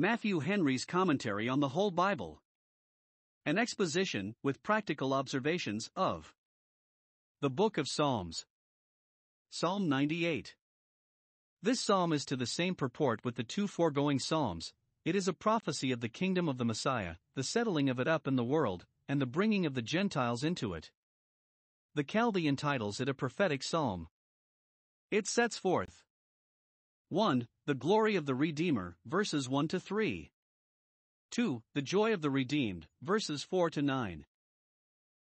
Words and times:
Matthew 0.00 0.38
Henry's 0.40 0.86
Commentary 0.86 1.46
on 1.46 1.60
the 1.60 1.68
Whole 1.68 1.90
Bible. 1.90 2.40
An 3.44 3.58
exposition, 3.58 4.34
with 4.42 4.62
practical 4.62 5.12
observations, 5.12 5.90
of 5.94 6.32
the 7.42 7.50
Book 7.50 7.76
of 7.76 7.86
Psalms. 7.86 8.46
Psalm 9.50 9.90
98. 9.90 10.54
This 11.62 11.80
psalm 11.80 12.14
is 12.14 12.24
to 12.24 12.36
the 12.36 12.46
same 12.46 12.74
purport 12.74 13.20
with 13.26 13.34
the 13.34 13.44
two 13.44 13.66
foregoing 13.66 14.18
psalms. 14.18 14.72
It 15.04 15.14
is 15.14 15.28
a 15.28 15.34
prophecy 15.34 15.92
of 15.92 16.00
the 16.00 16.08
kingdom 16.08 16.48
of 16.48 16.56
the 16.56 16.64
Messiah, 16.64 17.16
the 17.34 17.44
settling 17.44 17.90
of 17.90 18.00
it 18.00 18.08
up 18.08 18.26
in 18.26 18.36
the 18.36 18.42
world, 18.42 18.86
and 19.06 19.20
the 19.20 19.26
bringing 19.26 19.66
of 19.66 19.74
the 19.74 19.82
Gentiles 19.82 20.42
into 20.42 20.72
it. 20.72 20.90
The 21.94 22.04
Chaldee 22.04 22.48
entitles 22.48 23.00
it 23.00 23.08
a 23.10 23.12
prophetic 23.12 23.62
psalm. 23.62 24.08
It 25.10 25.26
sets 25.26 25.58
forth 25.58 26.04
1. 27.10 27.48
The 27.66 27.74
glory 27.74 28.14
of 28.14 28.24
the 28.24 28.36
Redeemer, 28.36 28.96
verses 29.04 29.48
1 29.48 29.66
to 29.68 29.80
3. 29.80 30.30
2. 31.32 31.62
The 31.74 31.82
joy 31.82 32.12
of 32.12 32.22
the 32.22 32.30
redeemed, 32.30 32.86
verses 33.02 33.42
4 33.42 33.68
to 33.70 33.82
9. 33.82 34.26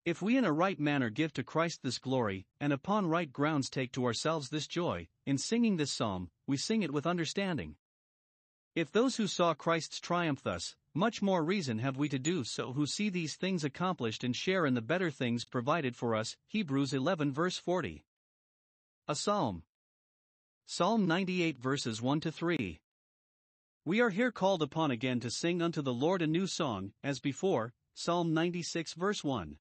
If 0.04 0.20
we 0.20 0.36
in 0.36 0.44
a 0.44 0.52
right 0.52 0.78
manner 0.78 1.08
give 1.08 1.32
to 1.32 1.42
Christ 1.42 1.80
this 1.82 1.96
glory, 1.96 2.46
and 2.60 2.74
upon 2.74 3.06
right 3.06 3.32
grounds 3.32 3.70
take 3.70 3.90
to 3.92 4.04
ourselves 4.04 4.50
this 4.50 4.66
joy, 4.66 5.08
in 5.24 5.38
singing 5.38 5.78
this 5.78 5.90
psalm, 5.90 6.28
we 6.46 6.58
sing 6.58 6.82
it 6.82 6.92
with 6.92 7.06
understanding. 7.06 7.76
If 8.74 8.92
those 8.92 9.16
who 9.16 9.26
saw 9.26 9.54
Christ's 9.54 9.98
triumph 9.98 10.42
thus, 10.42 10.76
much 10.92 11.22
more 11.22 11.42
reason 11.42 11.78
have 11.78 11.96
we 11.96 12.10
to 12.10 12.18
do 12.18 12.44
so 12.44 12.74
who 12.74 12.84
see 12.84 13.08
these 13.08 13.34
things 13.34 13.64
accomplished 13.64 14.24
and 14.24 14.36
share 14.36 14.66
in 14.66 14.74
the 14.74 14.82
better 14.82 15.10
things 15.10 15.46
provided 15.46 15.96
for 15.96 16.14
us. 16.14 16.36
Hebrews 16.48 16.92
11 16.92 17.32
verse 17.32 17.56
40. 17.56 18.04
A 19.08 19.14
Psalm. 19.14 19.62
Psalm 20.70 21.06
98 21.06 21.58
verses 21.58 22.02
1 22.02 22.20
to 22.20 22.30
3. 22.30 22.78
We 23.86 24.00
are 24.02 24.10
here 24.10 24.30
called 24.30 24.60
upon 24.60 24.90
again 24.90 25.18
to 25.20 25.30
sing 25.30 25.62
unto 25.62 25.80
the 25.80 25.94
Lord 25.94 26.20
a 26.20 26.26
new 26.26 26.46
song, 26.46 26.92
as 27.02 27.20
before, 27.20 27.72
Psalm 27.94 28.34
96 28.34 28.92
verse 28.92 29.24
1. 29.24 29.56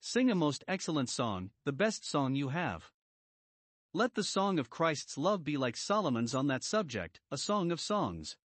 Sing 0.00 0.30
a 0.30 0.34
most 0.34 0.64
excellent 0.66 1.10
song, 1.10 1.50
the 1.66 1.74
best 1.74 2.08
song 2.08 2.34
you 2.34 2.48
have. 2.48 2.90
Let 3.92 4.14
the 4.14 4.24
song 4.24 4.58
of 4.58 4.70
Christ's 4.70 5.18
love 5.18 5.44
be 5.44 5.58
like 5.58 5.76
Solomon's 5.76 6.34
on 6.34 6.46
that 6.46 6.64
subject, 6.64 7.20
a 7.30 7.36
song 7.36 7.70
of 7.70 7.78
songs. 7.78 8.38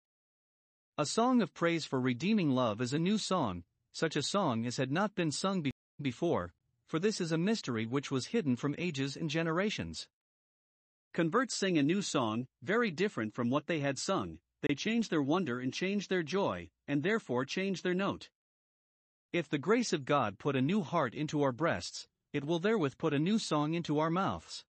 A 0.97 1.05
song 1.05 1.41
of 1.41 1.53
praise 1.53 1.85
for 1.85 2.01
redeeming 2.01 2.51
love 2.51 2.81
is 2.81 2.91
a 2.91 2.99
new 2.99 3.17
song, 3.17 3.63
such 3.93 4.17
a 4.17 4.21
song 4.21 4.65
as 4.65 4.75
had 4.75 4.91
not 4.91 5.15
been 5.15 5.31
sung 5.31 5.61
be- 5.61 5.71
before, 6.01 6.51
for 6.85 6.99
this 6.99 7.21
is 7.21 7.31
a 7.31 7.37
mystery 7.37 7.85
which 7.85 8.11
was 8.11 8.25
hidden 8.35 8.57
from 8.57 8.75
ages 8.77 9.15
and 9.15 9.29
generations. 9.29 10.09
Converts 11.13 11.53
sing 11.53 11.77
a 11.77 11.83
new 11.83 12.01
song, 12.01 12.47
very 12.63 12.89
different 12.89 13.35
from 13.35 13.51
what 13.51 13.67
they 13.67 13.79
had 13.79 13.99
sung, 13.99 14.39
they 14.63 14.73
change 14.73 15.09
their 15.09 15.21
wonder 15.21 15.59
and 15.59 15.71
change 15.71 16.07
their 16.07 16.23
joy, 16.23 16.71
and 16.87 17.03
therefore 17.03 17.45
change 17.45 17.83
their 17.83 17.93
note. 17.93 18.29
If 19.31 19.47
the 19.47 19.59
grace 19.59 19.93
of 19.93 20.05
God 20.05 20.39
put 20.39 20.55
a 20.55 20.61
new 20.61 20.81
heart 20.81 21.13
into 21.13 21.43
our 21.43 21.51
breasts, 21.51 22.07
it 22.31 22.43
will 22.43 22.59
therewith 22.59 22.97
put 22.97 23.13
a 23.13 23.19
new 23.19 23.37
song 23.37 23.75
into 23.75 23.99
our 23.99 24.09
mouths. 24.09 24.65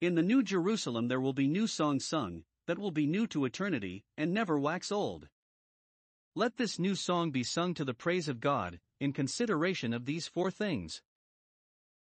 In 0.00 0.14
the 0.14 0.22
New 0.22 0.42
Jerusalem 0.42 1.08
there 1.08 1.20
will 1.20 1.34
be 1.34 1.46
new 1.46 1.66
songs 1.66 2.06
sung, 2.06 2.44
that 2.66 2.78
will 2.78 2.90
be 2.90 3.06
new 3.06 3.26
to 3.26 3.44
eternity, 3.44 4.04
and 4.16 4.32
never 4.32 4.58
wax 4.58 4.90
old. 4.90 5.28
Let 6.34 6.56
this 6.56 6.78
new 6.78 6.94
song 6.94 7.30
be 7.30 7.42
sung 7.42 7.74
to 7.74 7.84
the 7.84 7.92
praise 7.92 8.28
of 8.28 8.40
God, 8.40 8.80
in 8.98 9.12
consideration 9.12 9.92
of 9.92 10.06
these 10.06 10.26
four 10.26 10.50
things. 10.50 11.02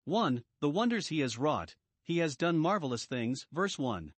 1. 0.05 0.43
The 0.59 0.69
wonders 0.69 1.07
he 1.07 1.19
has 1.19 1.37
wrought, 1.37 1.75
he 2.07 2.19
has 2.19 2.37
done 2.37 2.57
marvelous 2.57 3.05
things, 3.05 3.45
verse 3.51 3.77
1. 3.77 4.13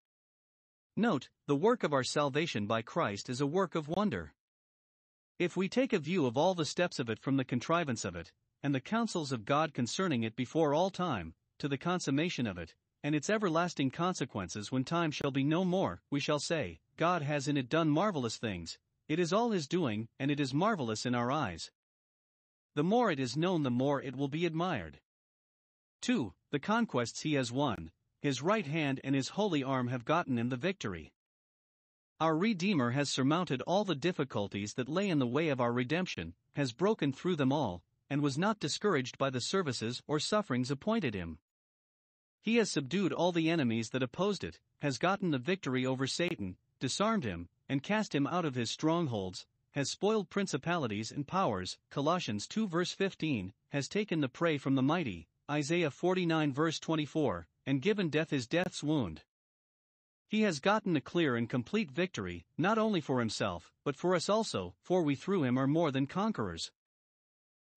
Note, 0.95 1.29
the 1.47 1.55
work 1.55 1.83
of 1.83 1.91
our 1.91 2.03
salvation 2.03 2.67
by 2.67 2.83
Christ 2.83 3.29
is 3.29 3.41
a 3.41 3.47
work 3.47 3.73
of 3.73 3.87
wonder. 3.87 4.35
If 5.39 5.57
we 5.57 5.67
take 5.67 5.91
a 5.91 5.97
view 5.97 6.27
of 6.27 6.37
all 6.37 6.53
the 6.53 6.65
steps 6.65 6.99
of 6.99 7.09
it 7.09 7.19
from 7.19 7.37
the 7.37 7.43
contrivance 7.43 8.05
of 8.05 8.15
it, 8.15 8.31
and 8.61 8.75
the 8.75 8.79
counsels 8.79 9.31
of 9.31 9.43
God 9.43 9.73
concerning 9.73 10.21
it 10.21 10.35
before 10.35 10.75
all 10.75 10.91
time, 10.91 11.33
to 11.57 11.67
the 11.67 11.79
consummation 11.79 12.45
of 12.45 12.59
it, 12.59 12.75
and 13.03 13.15
its 13.15 13.27
everlasting 13.27 13.89
consequences 13.89 14.71
when 14.71 14.83
time 14.83 15.09
shall 15.09 15.31
be 15.31 15.43
no 15.43 15.65
more, 15.65 16.03
we 16.11 16.19
shall 16.19 16.39
say, 16.39 16.79
God 16.95 17.23
has 17.23 17.47
in 17.47 17.57
it 17.57 17.69
done 17.69 17.89
marvelous 17.89 18.37
things, 18.37 18.77
it 19.07 19.17
is 19.17 19.33
all 19.33 19.49
his 19.49 19.67
doing, 19.67 20.07
and 20.19 20.29
it 20.29 20.39
is 20.39 20.53
marvelous 20.53 21.07
in 21.07 21.15
our 21.15 21.31
eyes. 21.31 21.71
The 22.75 22.83
more 22.83 23.09
it 23.09 23.19
is 23.19 23.35
known, 23.35 23.63
the 23.63 23.71
more 23.71 23.99
it 23.99 24.15
will 24.15 24.27
be 24.27 24.45
admired. 24.45 24.99
2. 26.01 26.33
The 26.51 26.59
conquests 26.59 27.21
he 27.21 27.33
has 27.35 27.51
won, 27.51 27.91
his 28.21 28.41
right 28.41 28.65
hand 28.65 28.99
and 29.03 29.13
his 29.13 29.29
holy 29.29 29.63
arm 29.63 29.87
have 29.89 30.03
gotten 30.03 30.37
him 30.37 30.49
the 30.49 30.57
victory. 30.57 31.13
Our 32.19 32.35
Redeemer 32.35 32.91
has 32.91 33.09
surmounted 33.09 33.61
all 33.61 33.85
the 33.85 33.95
difficulties 33.95 34.73
that 34.73 34.89
lay 34.89 35.09
in 35.09 35.19
the 35.19 35.27
way 35.27 35.49
of 35.49 35.61
our 35.61 35.71
redemption, 35.71 36.33
has 36.55 36.73
broken 36.73 37.13
through 37.13 37.35
them 37.35 37.53
all, 37.53 37.83
and 38.09 38.21
was 38.21 38.37
not 38.37 38.59
discouraged 38.59 39.17
by 39.17 39.29
the 39.29 39.39
services 39.39 40.01
or 40.07 40.19
sufferings 40.19 40.71
appointed 40.71 41.13
him. 41.13 41.37
He 42.41 42.55
has 42.55 42.71
subdued 42.71 43.13
all 43.13 43.31
the 43.31 43.49
enemies 43.49 43.91
that 43.91 44.03
opposed 44.03 44.43
it, 44.43 44.59
has 44.81 44.97
gotten 44.97 45.31
the 45.31 45.37
victory 45.37 45.85
over 45.85 46.07
Satan, 46.07 46.57
disarmed 46.79 47.25
him, 47.25 47.47
and 47.67 47.83
cast 47.83 48.15
him 48.15 48.25
out 48.25 48.45
of 48.45 48.55
his 48.55 48.71
strongholds, 48.71 49.45
has 49.71 49.91
spoiled 49.91 50.29
principalities 50.29 51.11
and 51.11 51.27
powers, 51.27 51.77
Colossians 51.91 52.47
2 52.47 52.67
verse 52.67 52.91
15, 52.91 53.53
has 53.69 53.87
taken 53.87 54.21
the 54.21 54.27
prey 54.27 54.57
from 54.57 54.75
the 54.75 54.81
mighty, 54.81 55.27
Isaiah 55.49 55.89
49 55.89 56.53
verse 56.53 56.79
24, 56.79 57.47
and 57.65 57.81
given 57.81 58.09
death 58.09 58.29
his 58.29 58.45
death's 58.45 58.83
wound. 58.83 59.23
He 60.27 60.41
has 60.43 60.59
gotten 60.59 60.95
a 60.95 61.01
clear 61.01 61.35
and 61.35 61.49
complete 61.49 61.89
victory, 61.89 62.45
not 62.55 62.77
only 62.77 63.01
for 63.01 63.19
himself, 63.19 63.71
but 63.83 63.95
for 63.95 64.13
us 64.13 64.29
also, 64.29 64.75
for 64.83 65.01
we 65.01 65.15
through 65.15 65.43
him 65.43 65.57
are 65.57 65.65
more 65.65 65.91
than 65.91 66.05
conquerors. 66.05 66.71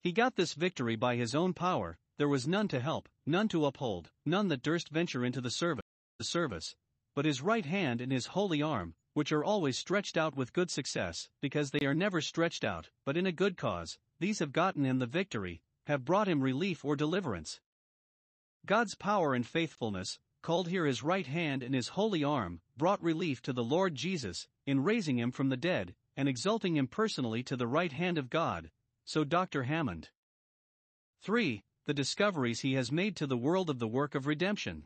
He 0.03 0.13
got 0.13 0.37
this 0.37 0.53
victory 0.53 0.97
by 0.97 1.17
his 1.17 1.35
own 1.35 1.55
power, 1.55 1.97
there 2.19 2.29
was 2.29 2.47
none 2.47 2.69
to 2.69 2.81
help, 2.81 3.09
none 3.25 3.49
to 3.49 3.65
uphold, 3.65 4.11
none 4.27 4.49
that 4.49 4.63
durst 4.63 4.91
venture 4.91 5.25
into 5.25 5.41
the 5.41 5.51
service, 5.51 5.85
the 6.19 6.25
service. 6.25 6.77
But 7.15 7.25
his 7.25 7.41
right 7.41 7.65
hand 7.65 8.03
and 8.03 8.13
his 8.13 8.27
holy 8.27 8.61
arm, 8.61 8.97
which 9.15 9.33
are 9.33 9.45
always 9.45 9.79
stretched 9.79 10.19
out 10.19 10.37
with 10.37 10.53
good 10.53 10.71
success, 10.71 11.31
because 11.41 11.71
they 11.71 11.87
are 11.87 11.95
never 11.95 12.21
stretched 12.21 12.65
out, 12.65 12.91
but 13.07 13.17
in 13.17 13.25
a 13.25 13.33
good 13.33 13.57
cause, 13.57 13.99
these 14.21 14.41
have 14.41 14.53
gotten 14.53 14.85
him 14.85 14.99
the 14.99 15.07
victory, 15.07 15.63
have 15.87 16.05
brought 16.05 16.29
him 16.29 16.41
relief 16.41 16.85
or 16.85 16.97
deliverance. 16.97 17.61
God's 18.65 18.95
power 18.95 19.35
and 19.35 19.47
faithfulness, 19.47 20.19
called 20.43 20.69
here 20.69 20.87
his 20.87 21.03
right 21.03 21.27
hand 21.27 21.63
and 21.63 21.75
his 21.75 21.89
holy 21.89 22.23
arm, 22.23 22.61
brought 22.77 23.03
relief 23.03 23.43
to 23.43 23.53
the 23.53 23.65
Lord 23.65 23.95
Jesus, 23.95 24.47
in 24.67 24.83
raising 24.83 25.19
him 25.19 25.31
from 25.31 25.49
the 25.49 25.57
dead, 25.57 25.95
and 26.17 26.29
exalting 26.29 26.77
him 26.77 26.87
personally 26.87 27.43
to 27.45 27.57
the 27.57 27.67
right 27.67 27.93
hand 27.93 28.19
of 28.19 28.31
God. 28.31 28.71
So 29.05 29.25
Dr. 29.25 29.65
Hammond. 29.65 30.11
3. 31.23 31.63
The 31.87 31.95
discoveries 31.95 32.61
he 32.61 32.75
has 32.75 32.93
made 32.93 33.17
to 33.17 33.27
the 33.27 33.37
world 33.37 33.69
of 33.69 33.79
the 33.79 33.89
work 33.89 34.15
of 34.15 34.27
redemption. 34.27 34.85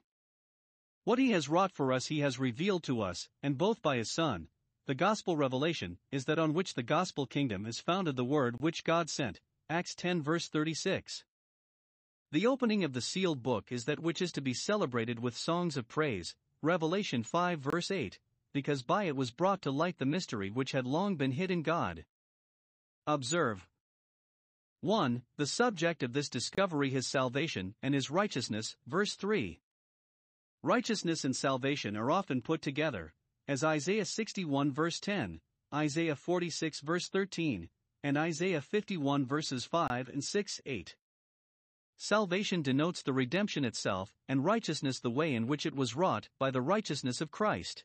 What 1.05 1.19
he 1.19 1.31
has 1.33 1.49
wrought 1.49 1.73
for 1.73 1.93
us 1.93 2.07
he 2.07 2.21
has 2.21 2.39
revealed 2.39 2.83
to 2.85 3.01
us, 3.01 3.29
and 3.43 3.59
both 3.59 3.83
by 3.83 3.97
his 3.97 4.11
Son. 4.11 4.49
The 4.87 4.95
gospel 4.95 5.37
revelation 5.37 5.99
is 6.11 6.25
that 6.25 6.39
on 6.39 6.55
which 6.55 6.75
the 6.75 6.83
gospel 6.83 7.27
kingdom 7.27 7.67
is 7.67 7.81
founded 7.81 8.17
the 8.17 8.25
word 8.25 8.61
which 8.61 8.85
God 8.85 9.11
sent, 9.11 9.41
Acts 9.69 9.97
10 9.97 10.23
verse 10.23 10.49
36. 10.49 11.25
The 12.31 12.47
opening 12.47 12.85
of 12.85 12.93
the 12.93 13.01
sealed 13.01 13.43
book 13.43 13.73
is 13.73 13.85
that 13.87 13.99
which 13.99 14.23
is 14.23 14.31
to 14.33 14.41
be 14.41 14.55
celebrated 14.55 15.19
with 15.19 15.37
songs 15.37 15.77
of 15.77 15.89
praise, 15.89 16.37
Revelation 16.63 17.25
5 17.25 17.59
verse 17.59 17.91
8, 17.91 18.21
because 18.53 18.85
by 18.85 19.05
it 19.05 19.17
was 19.17 19.33
brought 19.33 19.63
to 19.63 19.73
light 19.73 19.99
the 19.99 20.07
mystery 20.07 20.51
which 20.51 20.71
had 20.71 20.87
long 20.87 21.17
been 21.17 21.33
hid 21.33 21.51
in 21.51 21.63
God. 21.63 22.05
Observe 23.09 23.69
1. 24.83 25.23
The 25.37 25.47
subject 25.49 26.05
of 26.05 26.13
this 26.13 26.29
discovery 26.29 26.95
is 26.95 27.09
salvation 27.09 27.75
and 27.83 27.93
his 27.93 28.09
righteousness, 28.09 28.77
verse 28.87 29.17
3. 29.17 29.61
Righteousness 30.63 31.25
and 31.25 31.35
salvation 31.35 31.97
are 31.97 32.13
often 32.13 32.41
put 32.41 32.63
together, 32.63 33.15
as 33.49 33.65
Isaiah 33.65 34.05
61 34.05 34.71
verse 34.71 35.01
10, 35.01 35.41
Isaiah 35.75 36.15
46 36.15 36.81
verse 36.81 37.09
13, 37.09 37.69
and 38.07 38.17
Isaiah 38.17 38.61
51 38.61 39.27
verses 39.27 39.65
5 39.65 40.09
and 40.09 40.23
6 40.23 40.61
8. 40.65 40.95
Salvation 41.97 42.63
denotes 42.63 43.03
the 43.03 43.13
redemption 43.13 43.65
itself, 43.65 44.15
and 44.29 44.45
righteousness 44.45 45.01
the 45.01 45.11
way 45.11 45.35
in 45.35 45.49
which 45.49 45.67
it 45.67 45.75
was 45.75 45.97
wrought 45.97 46.29
by 46.39 46.53
the 46.53 46.63
righteousness 46.63 47.21
of 47.21 47.33
Christ. 47.33 47.85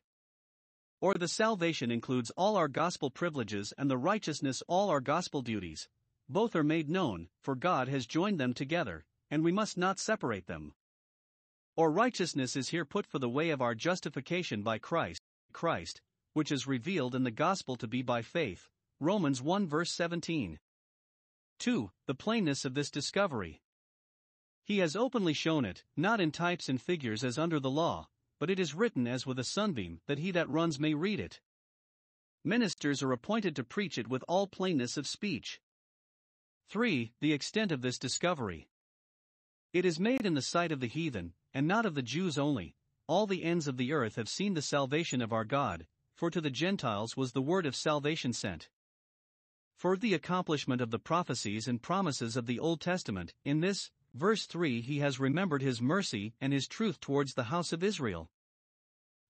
Or 0.99 1.15
the 1.15 1.27
salvation 1.27 1.89
includes 1.89 2.29
all 2.37 2.55
our 2.55 2.67
gospel 2.67 3.09
privileges 3.09 3.73
and 3.79 3.89
the 3.89 3.97
righteousness 3.97 4.61
all 4.67 4.91
our 4.91 5.01
gospel 5.01 5.41
duties. 5.41 5.89
Both 6.29 6.55
are 6.55 6.63
made 6.63 6.87
known, 6.87 7.29
for 7.41 7.55
God 7.55 7.87
has 7.87 8.05
joined 8.05 8.39
them 8.39 8.53
together, 8.53 9.05
and 9.31 9.43
we 9.43 9.51
must 9.51 9.75
not 9.75 9.97
separate 9.97 10.45
them. 10.45 10.75
Or 11.75 11.91
righteousness 11.91 12.55
is 12.55 12.69
here 12.69 12.85
put 12.85 13.07
for 13.07 13.17
the 13.17 13.27
way 13.27 13.49
of 13.49 13.59
our 13.59 13.73
justification 13.73 14.61
by 14.61 14.77
Christ, 14.77 15.23
Christ, 15.51 15.99
which 16.33 16.51
is 16.51 16.67
revealed 16.67 17.15
in 17.15 17.23
the 17.23 17.31
gospel 17.31 17.75
to 17.77 17.87
be 17.87 18.03
by 18.03 18.21
faith, 18.21 18.69
Romans 19.03 19.41
1 19.41 19.67
verse 19.67 19.91
17. 19.93 20.59
2. 21.57 21.91
The 22.05 22.13
plainness 22.13 22.65
of 22.65 22.75
this 22.75 22.91
discovery. 22.91 23.63
He 24.63 24.77
has 24.77 24.95
openly 24.95 25.33
shown 25.33 25.65
it, 25.65 25.83
not 25.97 26.21
in 26.21 26.31
types 26.31 26.69
and 26.69 26.79
figures 26.79 27.23
as 27.23 27.39
under 27.39 27.59
the 27.59 27.71
law, 27.71 28.09
but 28.39 28.51
it 28.51 28.59
is 28.59 28.75
written 28.75 29.07
as 29.07 29.25
with 29.25 29.39
a 29.39 29.43
sunbeam, 29.43 30.01
that 30.05 30.19
he 30.19 30.29
that 30.29 30.47
runs 30.51 30.79
may 30.79 30.93
read 30.93 31.19
it. 31.19 31.41
Ministers 32.43 33.01
are 33.01 33.11
appointed 33.11 33.55
to 33.55 33.63
preach 33.63 33.97
it 33.97 34.07
with 34.07 34.23
all 34.27 34.45
plainness 34.45 34.97
of 34.97 35.07
speech. 35.07 35.59
3. 36.69 37.11
The 37.21 37.33
extent 37.33 37.71
of 37.71 37.81
this 37.81 37.97
discovery. 37.97 38.69
It 39.73 39.83
is 39.83 39.99
made 39.99 40.27
in 40.27 40.35
the 40.35 40.43
sight 40.43 40.71
of 40.71 40.79
the 40.79 40.85
heathen, 40.85 41.33
and 41.55 41.67
not 41.67 41.87
of 41.87 41.95
the 41.95 42.03
Jews 42.03 42.37
only. 42.37 42.75
All 43.07 43.25
the 43.25 43.45
ends 43.45 43.67
of 43.67 43.77
the 43.77 43.93
earth 43.93 44.15
have 44.17 44.29
seen 44.29 44.53
the 44.53 44.61
salvation 44.61 45.23
of 45.23 45.33
our 45.33 45.43
God, 45.43 45.87
for 46.13 46.29
to 46.29 46.39
the 46.39 46.51
Gentiles 46.51 47.17
was 47.17 47.31
the 47.31 47.41
word 47.41 47.65
of 47.65 47.75
salvation 47.75 48.31
sent. 48.31 48.69
For 49.75 49.97
the 49.97 50.13
accomplishment 50.13 50.81
of 50.81 50.91
the 50.91 50.99
prophecies 50.99 51.67
and 51.67 51.81
promises 51.81 52.37
of 52.37 52.45
the 52.45 52.59
Old 52.59 52.81
Testament, 52.81 53.33
in 53.43 53.61
this, 53.61 53.91
verse 54.13 54.45
3, 54.45 54.81
he 54.81 54.99
has 54.99 55.19
remembered 55.19 55.61
his 55.61 55.81
mercy 55.81 56.33
and 56.39 56.53
his 56.53 56.67
truth 56.67 56.99
towards 56.99 57.33
the 57.33 57.45
house 57.45 57.73
of 57.73 57.83
Israel. 57.83 58.29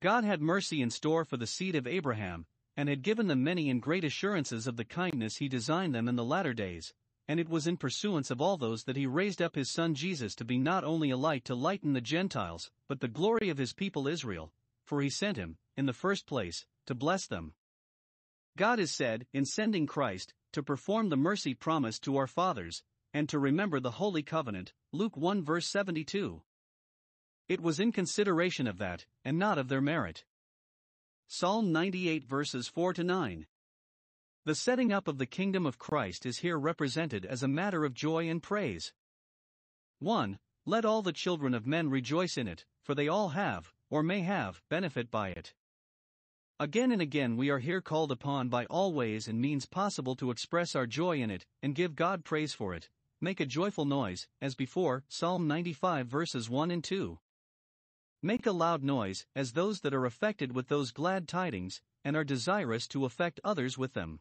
God 0.02 0.24
had 0.24 0.42
mercy 0.42 0.82
in 0.82 0.90
store 0.90 1.24
for 1.24 1.38
the 1.38 1.48
seed 1.48 1.76
of 1.76 1.86
Abraham, 1.86 2.48
and 2.76 2.90
had 2.90 3.04
given 3.04 3.28
them 3.28 3.44
many 3.44 3.70
and 3.70 3.82
great 3.82 4.04
assurances 4.04 4.66
of 4.66 4.78
the 4.78 4.86
kindness 4.86 5.38
he 5.38 5.48
designed 5.48 5.94
them 5.94 6.08
in 6.08 6.16
the 6.16 6.26
latter 6.26 6.54
days, 6.54 6.94
and 7.28 7.40
it 7.40 7.50
was 7.50 7.68
in 7.68 7.78
pursuance 7.78 8.32
of 8.32 8.42
all 8.42 8.58
those 8.58 8.84
that 8.86 8.96
he 8.96 9.06
raised 9.06 9.42
up 9.42 9.56
his 9.56 9.70
son 9.70 9.94
Jesus 9.94 10.36
to 10.36 10.44
be 10.44 10.58
not 10.58 10.84
only 10.84 11.12
a 11.12 11.18
light 11.18 11.46
to 11.46 11.56
lighten 11.56 11.94
the 11.94 12.02
Gentiles, 12.02 12.72
but 12.88 13.00
the 13.00 13.08
glory 13.08 13.50
of 13.50 13.58
his 13.58 13.74
people 13.74 14.08
Israel, 14.08 14.52
for 14.84 15.02
he 15.02 15.10
sent 15.10 15.38
him, 15.38 15.58
in 15.78 15.86
the 15.86 15.94
first 15.94 16.26
place, 16.26 16.66
to 16.88 16.96
bless 16.96 17.28
them. 17.28 17.54
God 18.58 18.80
is 18.80 18.92
said, 18.92 19.26
in 19.34 19.46
sending 19.46 19.88
Christ, 19.88 20.34
to 20.54 20.64
perform 20.64 21.10
the 21.10 21.18
mercy 21.18 21.54
promised 21.54 22.04
to 22.04 22.18
our 22.18 22.28
fathers, 22.28 22.84
and 23.14 23.28
to 23.30 23.40
remember 23.40 23.80
the 23.80 23.92
holy 23.92 24.24
covenant, 24.24 24.74
Luke 24.92 25.16
1 25.16 25.44
verse 25.44 25.68
72. 25.68 26.42
It 27.48 27.62
was 27.62 27.80
in 27.80 27.92
consideration 27.92 28.68
of 28.68 28.78
that, 28.78 29.06
and 29.24 29.38
not 29.38 29.58
of 29.58 29.68
their 29.68 29.82
merit. 29.82 30.26
Psalm 31.28 31.72
98 31.72 32.26
verses 32.26 32.68
4 32.68 32.94
to 32.94 33.04
9. 33.04 33.48
The 34.44 34.56
setting 34.56 34.92
up 34.92 35.08
of 35.08 35.18
the 35.18 35.26
kingdom 35.26 35.66
of 35.66 35.78
Christ 35.78 36.26
is 36.26 36.40
here 36.40 36.58
represented 36.58 37.26
as 37.26 37.44
a 37.44 37.48
matter 37.48 37.86
of 37.86 37.94
joy 37.94 38.28
and 38.28 38.42
praise. 38.42 38.92
1. 40.00 40.40
Let 40.66 40.84
all 40.84 41.02
the 41.02 41.14
children 41.14 41.54
of 41.54 41.68
men 41.68 41.90
rejoice 41.90 42.38
in 42.38 42.48
it, 42.48 42.66
for 42.84 42.96
they 42.96 43.08
all 43.08 43.30
have, 43.30 43.72
or 43.90 44.04
may 44.04 44.22
have, 44.22 44.62
benefit 44.70 45.12
by 45.12 45.30
it. 45.30 45.54
Again 46.62 46.92
and 46.92 47.02
again 47.02 47.38
we 47.38 47.50
are 47.50 47.58
here 47.58 47.82
called 47.82 48.12
upon 48.12 48.48
by 48.48 48.66
all 48.66 48.94
ways 48.94 49.28
and 49.28 49.42
means 49.42 49.66
possible 49.66 50.16
to 50.18 50.30
express 50.30 50.76
our 50.76 50.86
joy 50.86 51.18
in 51.20 51.32
it, 51.32 51.48
and 51.64 51.74
give 51.74 51.96
God 51.96 52.24
praise 52.24 52.54
for 52.54 52.76
it. 52.76 52.88
Make 53.20 53.40
a 53.40 53.48
joyful 53.48 53.86
noise, 53.86 54.28
as 54.40 54.54
before, 54.54 55.04
Psalm 55.10 55.48
95 55.48 56.06
verses 56.06 56.52
1 56.52 56.70
and 56.70 56.84
2. 56.84 57.18
Make 58.22 58.46
a 58.46 58.52
loud 58.52 58.84
noise, 58.84 59.26
as 59.36 59.54
those 59.54 59.80
that 59.80 59.96
are 59.96 60.06
affected 60.06 60.54
with 60.54 60.68
those 60.68 60.92
glad 60.92 61.28
tidings, 61.28 61.82
and 62.06 62.16
are 62.16 62.24
desirous 62.24 62.88
to 62.90 63.06
affect 63.06 63.40
others 63.44 63.76
with 63.76 63.94
them. 63.94 64.20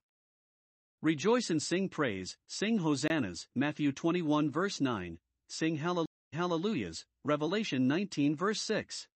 Rejoice 1.03 1.51
and 1.51 1.61
sing 1.61 1.91
praise, 1.91 2.39
sing 2.47 2.79
hosannas, 2.79 3.49
Matthew 3.55 3.93
21 3.93 4.51
verse 4.51 4.81
9, 4.81 5.19
sing 5.51 6.07
hallelujahs, 6.33 7.05
Revelation 7.23 7.87
19 7.87 8.35
verse 8.35 8.63
6. 8.63 9.09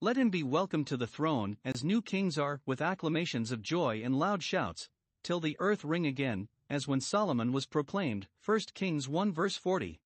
Let 0.00 0.16
him 0.16 0.30
be 0.30 0.44
welcomed 0.44 0.86
to 0.88 0.96
the 0.96 1.08
throne, 1.08 1.56
as 1.64 1.82
new 1.82 2.00
kings 2.00 2.38
are, 2.38 2.60
with 2.64 2.80
acclamations 2.80 3.50
of 3.50 3.62
joy 3.62 4.00
and 4.04 4.16
loud 4.16 4.44
shouts, 4.44 4.88
till 5.24 5.40
the 5.40 5.56
earth 5.58 5.84
ring 5.84 6.06
again, 6.06 6.48
as 6.70 6.86
when 6.86 7.00
Solomon 7.00 7.50
was 7.50 7.66
proclaimed, 7.66 8.28
1 8.44 8.60
Kings 8.74 9.08
1 9.08 9.32
verse 9.32 9.56
40. 9.56 10.00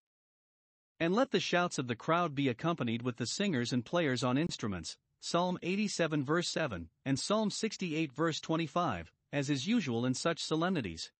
And 0.98 1.14
let 1.14 1.30
the 1.30 1.40
shouts 1.40 1.78
of 1.78 1.88
the 1.88 1.94
crowd 1.94 2.34
be 2.34 2.48
accompanied 2.48 3.02
with 3.02 3.18
the 3.18 3.26
singers 3.26 3.70
and 3.70 3.84
players 3.84 4.24
on 4.24 4.38
instruments, 4.38 4.96
Psalm 5.20 5.58
87 5.62 6.24
verse 6.24 6.48
7, 6.48 6.88
and 7.04 7.20
Psalm 7.20 7.50
68 7.50 8.14
verse 8.14 8.40
25, 8.40 9.12
as 9.30 9.50
is 9.50 9.66
usual 9.66 10.06
in 10.06 10.14
such 10.14 10.42
solemnities. 10.42 11.12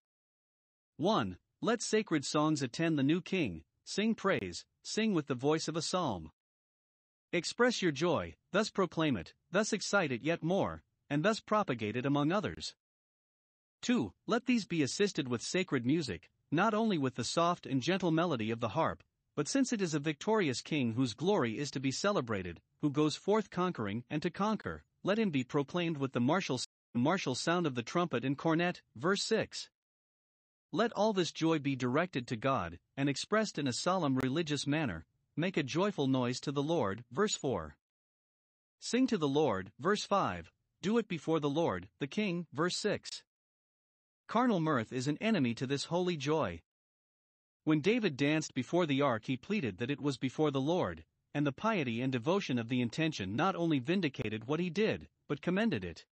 1. 0.96 1.36
Let 1.60 1.82
sacred 1.82 2.24
songs 2.24 2.62
attend 2.62 2.98
the 2.98 3.02
new 3.02 3.20
king, 3.20 3.64
sing 3.84 4.14
praise, 4.14 4.64
sing 4.82 5.12
with 5.12 5.26
the 5.26 5.34
voice 5.34 5.68
of 5.68 5.76
a 5.76 5.82
psalm. 5.82 6.30
Express 7.34 7.80
your 7.80 7.92
joy, 7.92 8.34
thus 8.50 8.68
proclaim 8.68 9.16
it, 9.16 9.32
thus 9.50 9.72
excite 9.72 10.12
it 10.12 10.22
yet 10.22 10.42
more, 10.42 10.82
and 11.08 11.24
thus 11.24 11.40
propagate 11.40 11.96
it 11.96 12.04
among 12.04 12.30
others. 12.30 12.74
2. 13.80 14.12
Let 14.26 14.44
these 14.44 14.66
be 14.66 14.82
assisted 14.82 15.28
with 15.28 15.40
sacred 15.40 15.86
music, 15.86 16.28
not 16.50 16.74
only 16.74 16.98
with 16.98 17.14
the 17.14 17.24
soft 17.24 17.64
and 17.64 17.80
gentle 17.80 18.10
melody 18.10 18.50
of 18.50 18.60
the 18.60 18.68
harp, 18.68 19.02
but 19.34 19.48
since 19.48 19.72
it 19.72 19.80
is 19.80 19.94
a 19.94 19.98
victorious 19.98 20.60
king 20.60 20.92
whose 20.92 21.14
glory 21.14 21.56
is 21.56 21.70
to 21.70 21.80
be 21.80 21.90
celebrated, 21.90 22.60
who 22.82 22.90
goes 22.90 23.16
forth 23.16 23.48
conquering 23.48 24.04
and 24.10 24.20
to 24.20 24.28
conquer, 24.28 24.84
let 25.02 25.18
him 25.18 25.30
be 25.30 25.42
proclaimed 25.42 25.96
with 25.96 26.12
the 26.12 26.20
martial 26.20 26.60
martial 26.94 27.34
sound 27.34 27.66
of 27.66 27.74
the 27.74 27.82
trumpet 27.82 28.26
and 28.26 28.36
cornet, 28.36 28.82
verse 28.94 29.22
6. 29.24 29.70
Let 30.70 30.92
all 30.92 31.14
this 31.14 31.32
joy 31.32 31.58
be 31.58 31.76
directed 31.76 32.26
to 32.28 32.36
God, 32.36 32.78
and 32.94 33.08
expressed 33.08 33.58
in 33.58 33.66
a 33.66 33.72
solemn 33.72 34.16
religious 34.16 34.66
manner, 34.66 35.06
make 35.36 35.56
a 35.56 35.62
joyful 35.62 36.06
noise 36.06 36.40
to 36.40 36.52
the 36.52 36.62
Lord, 36.62 37.04
verse 37.10 37.36
4. 37.36 37.76
Sing 38.80 39.06
to 39.06 39.16
the 39.16 39.28
Lord, 39.28 39.72
verse 39.78 40.04
5, 40.04 40.52
do 40.82 40.98
it 40.98 41.06
before 41.06 41.38
the 41.38 41.48
Lord, 41.48 41.88
the 42.00 42.08
King, 42.08 42.46
verse 42.52 42.76
6. 42.78 43.22
Carnal 44.26 44.60
mirth 44.60 44.92
is 44.92 45.06
an 45.06 45.16
enemy 45.20 45.54
to 45.54 45.66
this 45.66 45.84
holy 45.84 46.16
joy. 46.16 46.60
When 47.64 47.80
David 47.80 48.16
danced 48.16 48.52
before 48.52 48.86
the 48.86 49.00
ark, 49.00 49.26
he 49.26 49.36
pleaded 49.36 49.78
that 49.78 49.90
it 49.90 50.00
was 50.00 50.18
before 50.18 50.50
the 50.50 50.60
Lord, 50.60 51.04
and 51.32 51.46
the 51.46 51.52
piety 51.52 52.00
and 52.00 52.10
devotion 52.10 52.58
of 52.58 52.68
the 52.68 52.80
intention 52.80 53.36
not 53.36 53.54
only 53.54 53.78
vindicated 53.78 54.48
what 54.48 54.58
he 54.58 54.70
did, 54.70 55.08
but 55.28 55.40
commended 55.40 55.84
it. 55.84 56.04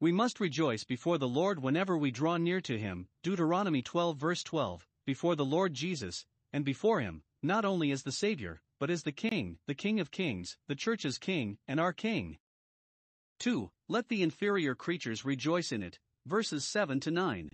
We 0.00 0.10
must 0.10 0.40
rejoice 0.40 0.82
before 0.82 1.18
the 1.18 1.28
Lord 1.28 1.62
whenever 1.62 1.96
we 1.96 2.10
draw 2.10 2.36
near 2.36 2.60
to 2.62 2.78
him, 2.78 3.06
Deuteronomy 3.22 3.82
12 3.82 4.16
verse 4.16 4.42
12, 4.42 4.88
before 5.06 5.36
the 5.36 5.44
Lord 5.44 5.74
Jesus, 5.74 6.26
and 6.52 6.64
before 6.64 7.00
him, 7.00 7.22
not 7.42 7.64
only 7.64 7.90
as 7.90 8.02
the 8.02 8.12
Savior, 8.12 8.60
but 8.78 8.90
as 8.90 9.02
the 9.02 9.12
King, 9.12 9.58
the 9.66 9.74
King 9.74 10.00
of 10.00 10.10
kings, 10.10 10.56
the 10.66 10.74
Church's 10.74 11.18
King, 11.18 11.58
and 11.68 11.78
our 11.78 11.92
King. 11.92 12.38
2. 13.40 13.70
Let 13.88 14.08
the 14.08 14.22
inferior 14.22 14.74
creatures 14.74 15.24
rejoice 15.24 15.72
in 15.72 15.82
it, 15.82 15.98
verses 16.26 16.66
7 16.66 17.00
to 17.00 17.10
9. 17.10 17.50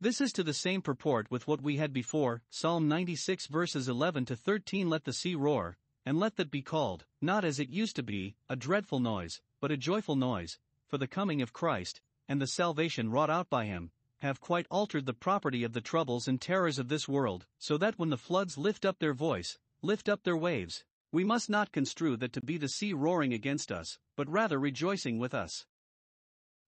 This 0.00 0.20
is 0.20 0.32
to 0.32 0.42
the 0.42 0.52
same 0.52 0.82
purport 0.82 1.30
with 1.30 1.46
what 1.46 1.62
we 1.62 1.76
had 1.76 1.92
before, 1.92 2.42
Psalm 2.50 2.88
96 2.88 3.46
verses 3.46 3.88
11 3.88 4.24
to 4.26 4.36
13 4.36 4.90
Let 4.90 5.04
the 5.04 5.12
sea 5.12 5.36
roar, 5.36 5.78
and 6.04 6.18
let 6.18 6.34
that 6.36 6.50
be 6.50 6.62
called, 6.62 7.04
not 7.20 7.44
as 7.44 7.60
it 7.60 7.70
used 7.70 7.94
to 7.96 8.02
be, 8.02 8.34
a 8.48 8.56
dreadful 8.56 8.98
noise, 8.98 9.40
but 9.60 9.70
a 9.70 9.76
joyful 9.76 10.16
noise, 10.16 10.58
for 10.88 10.98
the 10.98 11.06
coming 11.06 11.40
of 11.40 11.52
Christ, 11.52 12.00
and 12.28 12.40
the 12.40 12.48
salvation 12.48 13.10
wrought 13.10 13.30
out 13.30 13.48
by 13.48 13.66
him, 13.66 13.92
have 14.22 14.40
quite 14.40 14.66
altered 14.70 15.04
the 15.04 15.12
property 15.12 15.64
of 15.64 15.72
the 15.72 15.80
troubles 15.80 16.28
and 16.28 16.40
terrors 16.40 16.78
of 16.78 16.88
this 16.88 17.08
world, 17.08 17.44
so 17.58 17.76
that 17.76 17.98
when 17.98 18.08
the 18.08 18.16
floods 18.16 18.56
lift 18.56 18.84
up 18.84 19.00
their 19.00 19.12
voice, 19.12 19.58
lift 19.82 20.08
up 20.08 20.22
their 20.22 20.36
waves, 20.36 20.84
we 21.10 21.24
must 21.24 21.50
not 21.50 21.72
construe 21.72 22.16
that 22.16 22.32
to 22.32 22.40
be 22.40 22.56
the 22.56 22.68
sea 22.68 22.92
roaring 22.92 23.34
against 23.34 23.72
us, 23.72 23.98
but 24.16 24.30
rather 24.30 24.60
rejoicing 24.60 25.18
with 25.18 25.34
us. 25.34 25.66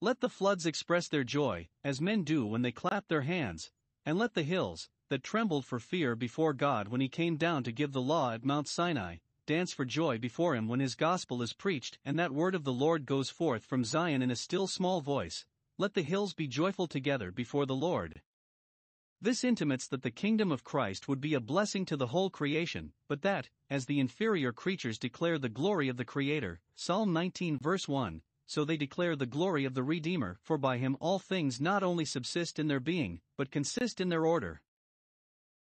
Let 0.00 0.20
the 0.20 0.28
floods 0.28 0.66
express 0.66 1.06
their 1.06 1.22
joy, 1.22 1.68
as 1.84 2.00
men 2.00 2.24
do 2.24 2.44
when 2.44 2.62
they 2.62 2.72
clap 2.72 3.06
their 3.06 3.22
hands, 3.22 3.70
and 4.04 4.18
let 4.18 4.34
the 4.34 4.42
hills, 4.42 4.88
that 5.08 5.22
trembled 5.22 5.64
for 5.64 5.78
fear 5.78 6.16
before 6.16 6.54
God 6.54 6.88
when 6.88 7.00
he 7.00 7.08
came 7.08 7.36
down 7.36 7.62
to 7.62 7.72
give 7.72 7.92
the 7.92 8.02
law 8.02 8.32
at 8.32 8.44
Mount 8.44 8.66
Sinai, 8.66 9.18
dance 9.46 9.72
for 9.72 9.84
joy 9.84 10.18
before 10.18 10.56
him 10.56 10.66
when 10.66 10.80
his 10.80 10.96
gospel 10.96 11.40
is 11.40 11.52
preached 11.52 11.98
and 12.04 12.18
that 12.18 12.32
word 12.32 12.54
of 12.54 12.64
the 12.64 12.72
Lord 12.72 13.06
goes 13.06 13.30
forth 13.30 13.64
from 13.64 13.84
Zion 13.84 14.22
in 14.22 14.30
a 14.32 14.36
still 14.36 14.66
small 14.66 15.00
voice. 15.00 15.46
Let 15.76 15.94
the 15.94 16.02
hills 16.02 16.34
be 16.34 16.46
joyful 16.46 16.86
together 16.86 17.32
before 17.32 17.66
the 17.66 17.74
Lord. 17.74 18.22
This 19.20 19.42
intimates 19.42 19.88
that 19.88 20.02
the 20.02 20.10
kingdom 20.10 20.52
of 20.52 20.62
Christ 20.62 21.08
would 21.08 21.20
be 21.20 21.34
a 21.34 21.40
blessing 21.40 21.84
to 21.86 21.96
the 21.96 22.08
whole 22.08 22.30
creation, 22.30 22.92
but 23.08 23.22
that, 23.22 23.48
as 23.68 23.86
the 23.86 23.98
inferior 23.98 24.52
creatures 24.52 24.98
declare 24.98 25.38
the 25.38 25.48
glory 25.48 25.88
of 25.88 25.96
the 25.96 26.04
Creator, 26.04 26.60
Psalm 26.76 27.12
19 27.12 27.58
verse 27.58 27.88
1, 27.88 28.22
so 28.46 28.64
they 28.64 28.76
declare 28.76 29.16
the 29.16 29.26
glory 29.26 29.64
of 29.64 29.74
the 29.74 29.82
Redeemer, 29.82 30.38
for 30.42 30.58
by 30.58 30.78
him 30.78 30.96
all 31.00 31.18
things 31.18 31.60
not 31.60 31.82
only 31.82 32.04
subsist 32.04 32.58
in 32.58 32.68
their 32.68 32.80
being, 32.80 33.20
but 33.36 33.50
consist 33.50 34.00
in 34.00 34.10
their 34.10 34.26
order. 34.26 34.60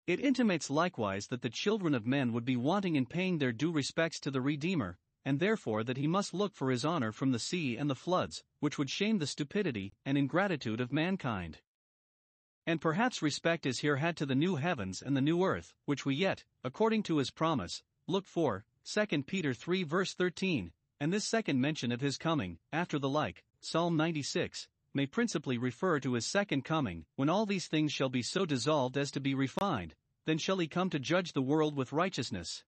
It 0.06 0.20
intimates 0.20 0.70
likewise 0.70 1.28
that 1.28 1.42
the 1.42 1.50
children 1.50 1.96
of 1.96 2.06
men 2.06 2.34
would 2.34 2.46
be 2.46 2.58
wanting 2.58 2.98
in 2.98 3.06
paying 3.06 3.38
their 3.38 3.54
due 3.54 3.72
respects 3.72 4.20
to 4.20 4.32
the 4.32 4.42
Redeemer, 4.42 5.00
and 5.26 5.40
therefore 5.40 5.84
that 5.84 5.98
he 5.98 6.08
must 6.08 6.34
look 6.34 6.54
for 6.54 6.70
his 6.70 6.84
honor 6.84 7.12
from 7.12 7.32
the 7.32 7.40
sea 7.40 7.78
and 7.78 7.90
the 7.90 7.96
floods, 7.96 8.44
which 8.60 8.78
would 8.78 8.90
shame 8.90 9.20
the 9.20 9.28
stupidity 9.28 9.94
and 10.06 10.18
ingratitude 10.18 10.82
of 10.82 10.92
mankind. 10.92 11.60
And 12.66 12.80
perhaps 12.80 13.22
respect 13.22 13.66
is 13.66 13.80
here 13.80 13.98
had 13.98 14.16
to 14.18 14.26
the 14.26 14.36
new 14.36 14.56
heavens 14.56 15.02
and 15.02 15.18
the 15.18 15.22
new 15.22 15.44
earth, 15.44 15.74
which 15.86 16.06
we 16.06 16.16
yet, 16.16 16.44
according 16.64 17.04
to 17.04 17.18
his 17.18 17.32
promise, 17.32 17.84
look 18.08 18.26
for, 18.26 18.66
2 18.86 19.24
Peter 19.24 19.54
3 19.54 19.84
verse 19.84 20.14
13, 20.14 20.72
and 21.00 21.12
this 21.12 21.26
second 21.28 21.60
mention 21.60 21.92
of 21.92 22.02
his 22.02 22.18
coming, 22.18 22.60
after 22.72 22.98
the 23.00 23.10
like, 23.10 23.44
Psalm 23.60 23.98
96, 23.98 24.68
may 24.94 25.06
principally 25.06 25.58
refer 25.58 26.00
to 26.00 26.14
his 26.14 26.26
second 26.26 26.64
coming, 26.64 27.06
when 27.16 27.30
all 27.30 27.46
these 27.46 27.68
things 27.68 27.92
shall 27.92 28.10
be 28.10 28.22
so 28.22 28.46
dissolved 28.46 28.98
as 28.98 29.12
to 29.12 29.20
be 29.20 29.34
refined, 29.34 29.96
then 30.26 30.38
shall 30.38 30.58
he 30.60 30.68
come 30.68 30.90
to 30.90 31.00
judge 31.00 31.34
the 31.34 31.42
world 31.42 31.76
with 31.76 31.92
righteousness. 31.92 32.64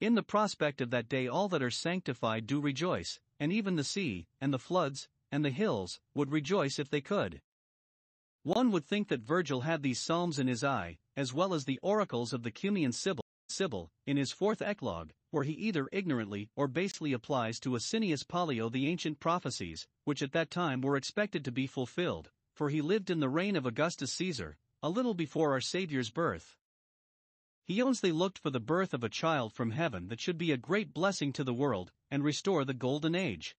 In 0.00 0.14
the 0.14 0.22
prospect 0.22 0.80
of 0.80 0.90
that 0.90 1.08
day, 1.08 1.28
all 1.28 1.48
that 1.48 1.62
are 1.62 1.70
sanctified 1.70 2.46
do 2.46 2.60
rejoice, 2.60 3.20
and 3.38 3.52
even 3.52 3.76
the 3.76 3.84
sea, 3.84 4.26
and 4.40 4.52
the 4.52 4.58
floods, 4.58 5.08
and 5.30 5.44
the 5.44 5.50
hills, 5.50 6.00
would 6.14 6.32
rejoice 6.32 6.78
if 6.78 6.90
they 6.90 7.00
could. 7.00 7.40
One 8.42 8.70
would 8.72 8.84
think 8.84 9.08
that 9.08 9.22
Virgil 9.22 9.62
had 9.62 9.82
these 9.82 10.00
psalms 10.00 10.38
in 10.38 10.48
his 10.48 10.62
eye, 10.62 10.98
as 11.16 11.32
well 11.32 11.54
as 11.54 11.64
the 11.64 11.78
oracles 11.82 12.32
of 12.32 12.42
the 12.42 12.50
Cumaean 12.50 12.92
Sibyl, 12.92 13.24
Sibyl, 13.48 13.90
in 14.06 14.16
his 14.16 14.32
fourth 14.32 14.60
eclogue, 14.60 15.10
where 15.30 15.44
he 15.44 15.52
either 15.52 15.88
ignorantly 15.92 16.50
or 16.56 16.68
basely 16.68 17.12
applies 17.12 17.58
to 17.60 17.74
Asinius 17.74 18.22
Pollio 18.22 18.68
the 18.68 18.88
ancient 18.88 19.20
prophecies, 19.20 19.86
which 20.04 20.22
at 20.22 20.32
that 20.32 20.50
time 20.50 20.80
were 20.80 20.96
expected 20.96 21.44
to 21.44 21.52
be 21.52 21.66
fulfilled, 21.66 22.30
for 22.54 22.68
he 22.68 22.82
lived 22.82 23.10
in 23.10 23.20
the 23.20 23.28
reign 23.28 23.56
of 23.56 23.64
Augustus 23.64 24.12
Caesar, 24.12 24.56
a 24.82 24.90
little 24.90 25.14
before 25.14 25.52
our 25.52 25.60
Saviour's 25.60 26.10
birth. 26.10 26.56
He 27.66 27.82
they 28.02 28.12
looked 28.12 28.38
for 28.38 28.50
the 28.50 28.60
birth 28.60 28.92
of 28.92 29.02
a 29.02 29.08
child 29.08 29.54
from 29.54 29.70
heaven 29.70 30.08
that 30.08 30.20
should 30.20 30.36
be 30.36 30.52
a 30.52 30.58
great 30.58 30.92
blessing 30.92 31.32
to 31.32 31.44
the 31.44 31.54
world, 31.54 31.92
and 32.10 32.22
restore 32.22 32.64
the 32.64 32.74
golden 32.74 33.14
age. 33.14 33.56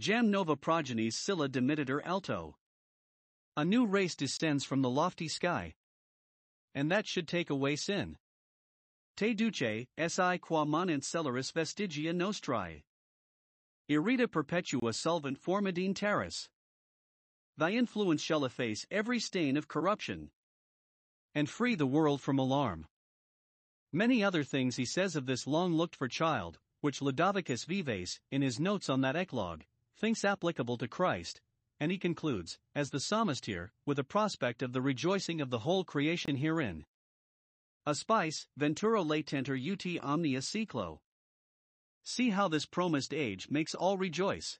Jam 0.00 0.30
nova 0.30 0.56
progenies 0.56 1.14
Scylla 1.14 1.48
demititor 1.50 2.00
alto. 2.02 2.56
A 3.56 3.64
new 3.64 3.84
race 3.84 4.14
descends 4.14 4.64
from 4.64 4.80
the 4.80 4.88
lofty 4.88 5.28
sky. 5.28 5.74
And 6.74 6.90
that 6.90 7.06
should 7.06 7.28
take 7.28 7.50
away 7.50 7.76
sin. 7.76 8.16
Te 9.16 9.34
duce, 9.34 9.86
si 10.08 10.38
qua 10.38 10.64
manent 10.64 11.02
celeris 11.02 11.52
vestigia 11.52 12.14
nostrae. 12.14 12.82
Irrita 13.88 14.30
perpetua 14.30 14.94
solvent 14.94 15.38
formidine 15.38 15.94
terras. 15.94 16.48
Thy 17.56 17.72
influence 17.72 18.22
shall 18.22 18.46
efface 18.46 18.86
every 18.90 19.20
stain 19.20 19.58
of 19.58 19.68
corruption 19.68 20.30
and 21.34 21.50
free 21.50 21.74
the 21.74 21.86
world 21.86 22.20
from 22.20 22.38
alarm. 22.38 22.86
Many 23.94 24.24
other 24.24 24.42
things 24.42 24.74
he 24.74 24.86
says 24.86 25.14
of 25.14 25.26
this 25.26 25.46
long 25.46 25.72
looked 25.72 25.94
for 25.94 26.08
child, 26.08 26.58
which 26.80 27.00
Ludovicus 27.00 27.64
Vives, 27.64 28.18
in 28.28 28.42
his 28.42 28.58
notes 28.58 28.88
on 28.88 29.02
that 29.02 29.14
eclogue, 29.14 29.62
thinks 29.96 30.24
applicable 30.24 30.76
to 30.78 30.88
Christ, 30.88 31.40
and 31.78 31.92
he 31.92 31.98
concludes, 31.98 32.58
as 32.74 32.90
the 32.90 32.98
psalmist 32.98 33.46
here, 33.46 33.72
with 33.86 34.00
a 34.00 34.02
prospect 34.02 34.62
of 34.62 34.72
the 34.72 34.82
rejoicing 34.82 35.40
of 35.40 35.50
the 35.50 35.60
whole 35.60 35.84
creation 35.84 36.38
herein. 36.38 36.86
A 37.86 37.94
spice, 37.94 38.48
ventura 38.56 39.00
latenter 39.00 39.56
ut 39.56 40.04
omnia 40.04 40.40
ciclo. 40.40 40.98
See 42.02 42.30
how 42.30 42.48
this 42.48 42.66
promised 42.66 43.14
age 43.14 43.48
makes 43.48 43.76
all 43.76 43.96
rejoice. 43.96 44.58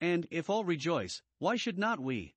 And 0.00 0.28
if 0.30 0.48
all 0.48 0.62
rejoice, 0.64 1.20
why 1.40 1.56
should 1.56 1.78
not 1.78 1.98
we? 1.98 2.36